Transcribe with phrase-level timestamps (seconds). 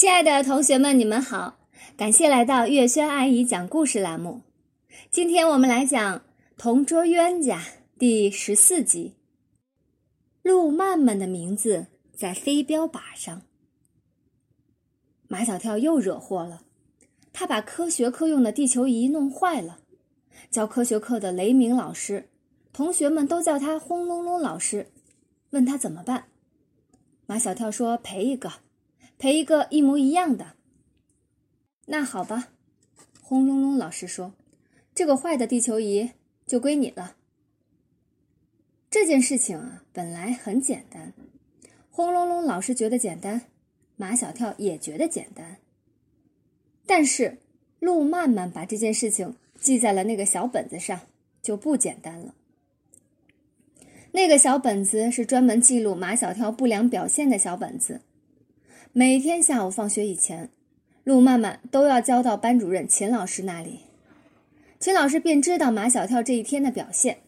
[0.00, 1.58] 亲爱的同学们，你们好！
[1.94, 4.40] 感谢来到月轩阿姨讲故事栏目。
[5.10, 6.18] 今天我们来讲
[6.56, 7.58] 《同桌冤家》
[7.98, 9.16] 第十四集。
[10.40, 13.42] 路曼曼的名字在飞镖靶上。
[15.28, 16.62] 马小跳又惹祸了，
[17.34, 19.80] 他把科学课用的地球仪弄坏了。
[20.50, 22.30] 教科学课的雷鸣老师，
[22.72, 24.86] 同学们都叫他轰隆隆老师，
[25.50, 26.28] 问他怎么办。
[27.26, 28.50] 马小跳说：“赔一个。”
[29.20, 30.54] 赔一个一模一样的。
[31.84, 32.48] 那好吧，
[33.20, 34.32] 轰隆隆老师说
[34.94, 36.10] ：“这个坏的地球仪
[36.46, 37.16] 就归你了。”
[38.90, 41.12] 这件事情啊，本来很简单。
[41.90, 43.42] 轰隆隆老师觉得简单，
[43.96, 45.58] 马小跳也觉得简单。
[46.86, 47.36] 但是
[47.78, 50.98] 路曼曼把这件事情记在了那个小本子上，
[51.42, 52.34] 就不简单了。
[54.12, 58.00] 那个小本子是专门记录马小跳不良表现的小本子。
[58.92, 60.50] 每天下午放学以前，
[61.04, 63.82] 路曼曼都要交到班主任秦老师那里。
[64.80, 67.18] 秦老师便知道马小跳这一天的表现。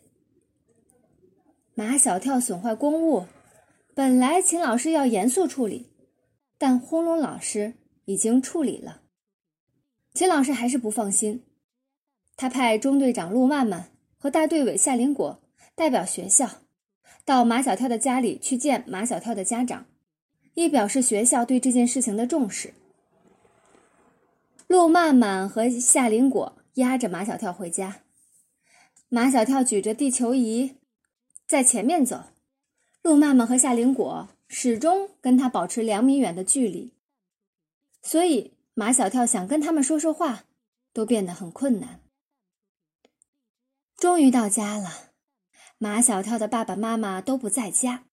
[1.74, 3.26] 马小跳损坏公物，
[3.94, 5.86] 本来秦老师要严肃处理，
[6.58, 7.74] 但轰隆老师
[8.06, 9.02] 已经处理了。
[10.12, 11.44] 秦老师还是不放心，
[12.36, 15.40] 他派中队长路曼曼和大队委夏林果
[15.76, 16.50] 代表学校，
[17.24, 19.86] 到马小跳的家里去见马小跳的家长。
[20.54, 22.74] 以表示学校对这件事情的重视。
[24.66, 28.02] 陆曼曼和夏林果押着马小跳回家，
[29.08, 30.76] 马小跳举着地球仪
[31.46, 32.24] 在前面走，
[33.02, 36.94] 陆曼曼和夏林果始终跟他保持两米远的距离，
[38.02, 40.44] 所以马小跳想跟他们说说话
[40.94, 42.00] 都变得很困难。
[43.96, 45.10] 终于到家了，
[45.76, 48.04] 马小跳的爸爸妈妈都不在家。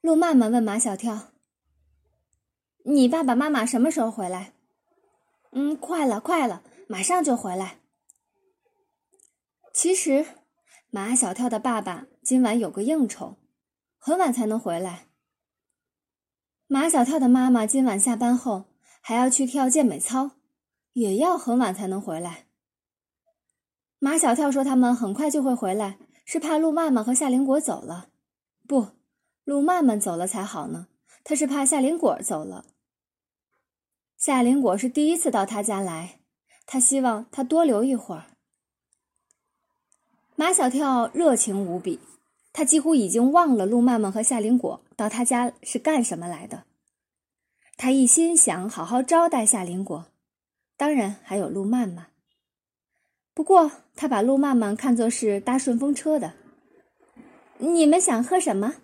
[0.00, 1.32] 陆曼曼问马小跳
[2.86, 4.52] ：“你爸爸妈妈什么时候回来
[5.50, 7.80] ？”“嗯，快了，快了，马上就回来。”
[9.74, 10.24] 其实，
[10.90, 13.38] 马小跳的爸爸今晚有个应酬，
[13.98, 15.08] 很晚才能回来。
[16.68, 18.66] 马小跳的妈妈今晚下班后
[19.00, 20.32] 还要去跳健美操，
[20.92, 22.46] 也要很晚才能回来。
[23.98, 28.10] 马小跳说：“他们很快就会回来，是怕陆曼曼和夏林果走了。”
[28.68, 28.97] 不。
[29.48, 30.88] 路曼曼走了才好呢，
[31.24, 32.66] 他是怕夏林果走了。
[34.18, 36.20] 夏林果是第一次到他家来，
[36.66, 38.26] 他希望他多留一会儿。
[40.36, 41.98] 马小跳热情无比，
[42.52, 46.64] 他几乎已经忘了路曼曼和夏林果到他家是干什么来的。
[47.78, 50.08] 他一心想好好招待夏林果，
[50.76, 52.08] 当然还有路曼曼。
[53.32, 56.34] 不过他把路曼曼看作是搭顺风车的。
[57.56, 58.74] 你们想喝什么？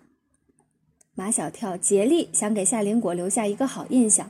[1.17, 4.29] 马小跳竭力想给夏林果留下一个好印象，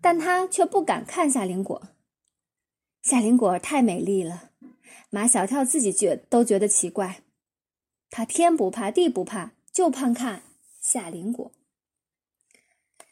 [0.00, 1.88] 但他却不敢看夏林果。
[3.02, 4.50] 夏林果太美丽了，
[5.10, 7.22] 马小跳自己觉都觉得奇怪。
[8.10, 10.42] 他天不怕地不怕，就怕看
[10.80, 11.50] 夏林果。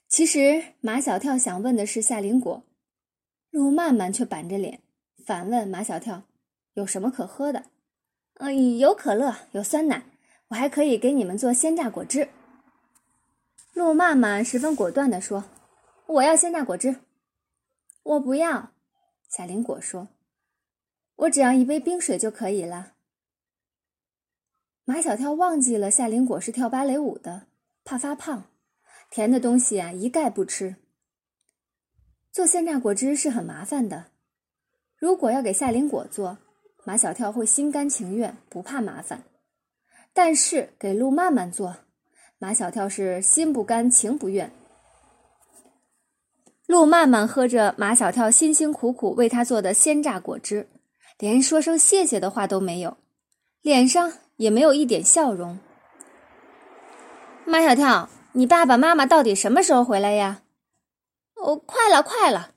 [0.09, 2.63] 其实马小跳想问的是夏林果，
[3.51, 4.81] 陆曼曼却板着脸
[5.27, 6.23] 反问马小跳
[6.75, 7.65] ：“有什么可喝的
[8.39, 10.05] ？”“嗯，有可乐，有酸奶，
[10.49, 12.29] 我还可以给你们做鲜榨果汁。”
[13.75, 15.45] 陆曼曼十分果断地说
[16.07, 17.01] ：“我要鲜榨果汁。
[18.05, 18.71] ”“我不要。”
[19.29, 20.09] 夏林果说
[21.17, 22.93] ：“我只要一杯冰水就可以了。”
[24.87, 27.49] 马小跳忘记了夏林果是跳芭蕾舞的，
[27.85, 28.45] 怕发胖，
[29.11, 30.77] 甜的东西啊一概不吃。
[32.31, 34.13] 做鲜榨果汁是很麻烦的，
[34.97, 36.39] 如果要给夏林果做，
[36.85, 39.21] 马小跳会心甘情愿，不怕麻烦；
[40.13, 41.79] 但是给陆曼曼做，
[42.45, 44.53] 马小跳是心不甘情不愿。
[46.67, 50.69] 陆曼曼喝着马小跳辛辛苦苦为他做的鲜榨果汁，
[51.19, 52.99] 连说声谢谢的话都没有，
[53.63, 55.59] 脸上也没有一点笑容。
[57.47, 60.43] 马小跳，你爸爸妈妈到底什么时候回来呀？
[61.37, 62.51] 哦，快了，快了。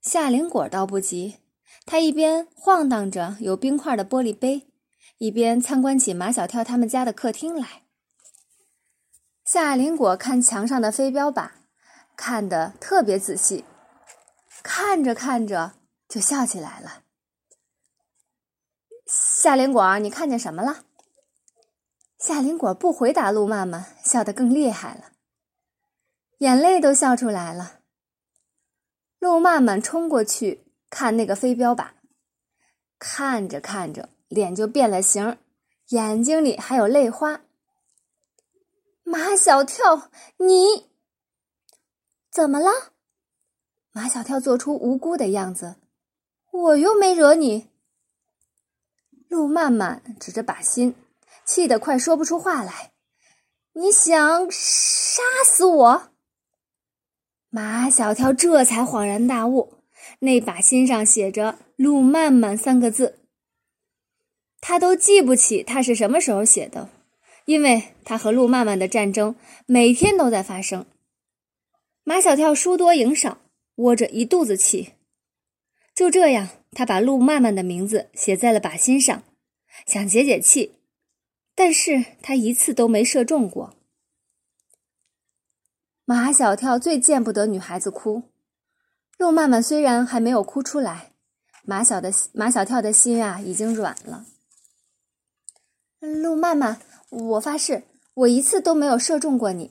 [0.00, 1.38] 夏林果倒不急，
[1.84, 4.68] 他一边晃荡着有冰块的玻璃杯，
[5.18, 7.80] 一边参观起马小跳他们家的客厅来。
[9.44, 11.50] 夏林果看墙上的飞镖靶，
[12.16, 13.66] 看得特别仔细，
[14.62, 15.74] 看着看着
[16.08, 17.02] 就笑起来了。
[19.06, 20.84] 夏林果，你看见什么了？
[22.18, 25.12] 夏林果不回答路曼曼，笑得更厉害了，
[26.38, 27.80] 眼泪都笑出来了。
[29.18, 31.88] 路曼曼冲过去看那个飞镖靶，
[32.98, 35.36] 看着看着脸就变了形，
[35.88, 37.42] 眼睛里还有泪花。
[39.04, 40.88] 马小跳，你
[42.30, 42.92] 怎么了？
[43.92, 45.76] 马小跳做出无辜的样子。
[46.50, 47.68] 我又没惹你。
[49.28, 50.94] 陆曼曼指着靶心，
[51.44, 52.92] 气得快说不出话来。
[53.74, 56.10] 你想杀死我？
[57.50, 59.74] 马小跳这才恍然大悟，
[60.20, 63.20] 那把心上写着“陆曼曼”三个字。
[64.60, 66.88] 他都记不起他是什么时候写的，
[67.44, 69.36] 因为他和陆曼曼的战争
[69.66, 70.86] 每天都在发生。
[72.02, 73.38] 马小跳输多赢少，
[73.76, 74.94] 窝着一肚子气。
[75.94, 79.22] 就这样，他把陆曼曼的名字写在了靶心上，
[79.86, 80.74] 想解解气，
[81.54, 83.76] 但是他一次都没射中过。
[86.04, 88.24] 马小跳最见不得女孩子哭，
[89.16, 91.12] 陆曼曼虽然还没有哭出来，
[91.62, 94.26] 马小的马小跳的心啊已经软了。
[96.00, 96.78] 陆曼曼，
[97.14, 97.84] 我发誓，
[98.14, 99.70] 我一次都没有射中过你。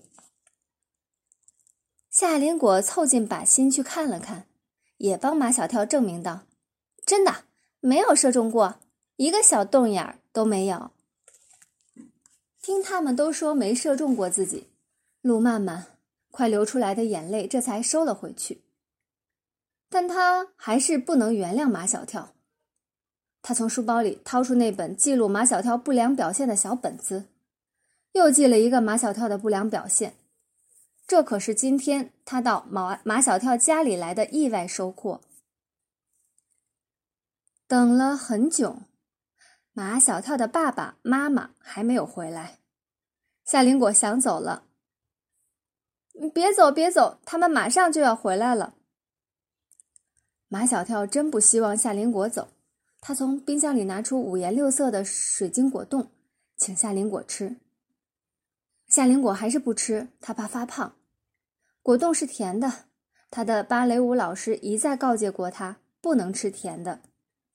[2.10, 4.46] 夏林果凑近靶心去看了看，
[4.98, 6.42] 也帮马小跳证明道
[7.06, 7.46] ：“真的
[7.80, 8.76] 没有射中过，
[9.18, 10.92] 一个小洞眼儿都没有。”
[12.62, 14.70] 听他们都说没射中过自己，
[15.22, 15.88] 陆曼曼。
[16.32, 18.64] 快流出来的眼泪，这才收了回去。
[19.88, 22.34] 但他还是不能原谅马小跳。
[23.44, 27.26] 他从书包里掏出那本记录马小跳不良表现的小本子，
[28.14, 30.16] 又记了一个马小跳的不良表现。
[31.06, 35.22] 这可是今天他到马马小跳家里来的意外收获。
[37.68, 38.84] 等了很久，
[39.74, 42.60] 马小跳的爸爸妈妈还没有回来。
[43.44, 44.64] 夏林果想走了。
[46.34, 47.20] 别走，别走！
[47.26, 48.76] 他们马上就要回来了。
[50.48, 52.50] 马小跳真不希望夏林果走，
[53.02, 56.12] 他从冰箱里拿出五颜六色的水晶果冻，
[56.56, 57.58] 请夏林果吃。
[58.94, 60.94] 夏林果还是不吃，他怕发胖。
[61.82, 62.72] 果冻是甜的，
[63.32, 67.02] 他的芭蕾舞老师一再告诫过他不能吃甜的，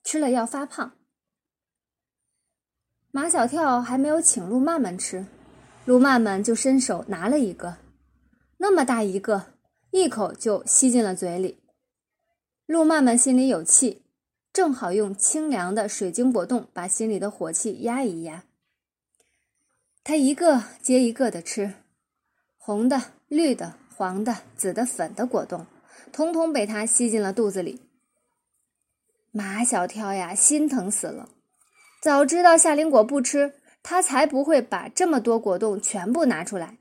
[0.03, 0.91] 吃了要发胖。
[3.11, 5.27] 马小跳还没有请路曼曼吃，
[5.85, 7.77] 路曼曼就伸手拿了一个。
[8.57, 9.53] 那么大一个，
[9.91, 11.63] 一口就吸进了嘴里。
[12.65, 14.01] 路曼曼心里有气，
[14.51, 18.43] 正好用清凉的水晶果冻把心里的火气压一压。
[20.03, 21.73] 他一个接一个的吃，
[22.57, 25.67] 红的、绿的、黄的、紫的、粉的果冻，
[26.11, 27.81] 通通被他吸进了肚子里。
[29.31, 31.29] 马小跳呀，心疼死了！
[32.01, 33.53] 早知道夏林果不吃，
[33.83, 36.79] 他才不会把这么多果冻全部拿出来。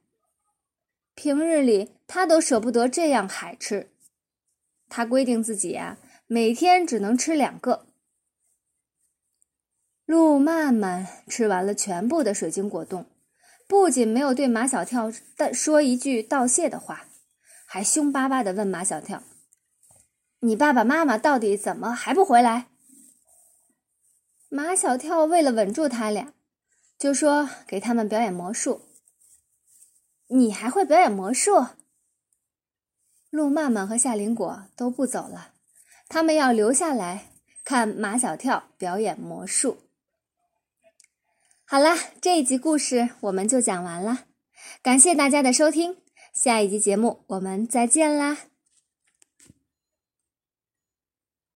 [1.14, 3.90] 平日里他都舍不得这样海吃，
[4.88, 7.87] 他规定自己呀每天只能吃两个。
[10.08, 13.04] 陆曼曼吃完了全部的水晶果冻，
[13.66, 17.08] 不仅没有对马小跳的说一句道谢的话，
[17.66, 19.22] 还凶巴巴的问马小跳
[20.40, 22.68] ：“你爸爸妈妈到底怎么还不回来？”
[24.48, 26.32] 马小跳为了稳住他俩，
[26.98, 28.80] 就说给他们表演魔术。
[30.28, 31.66] 你还会表演魔术？
[33.28, 35.52] 陆曼曼和夏林果都不走了，
[36.08, 37.32] 他们要留下来
[37.62, 39.76] 看马小跳表演魔术。
[41.70, 44.20] 好了，这一集故事我们就讲完了，
[44.82, 45.98] 感谢大家的收听，
[46.32, 48.38] 下一集节目我们再见啦！